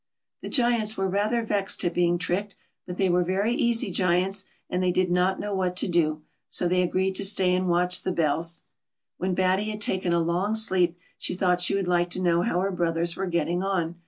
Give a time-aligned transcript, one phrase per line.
[0.41, 2.55] The Giants were rather vexed at being tricked,
[2.87, 6.67] but they were very easy Giants, and they did not know what to do, so
[6.67, 8.63] they agreed to stay and watch the bells.
[9.19, 12.61] When Batty had taken a long sleep, she thought she would like to know how
[12.61, 13.99] her brothers were getting on.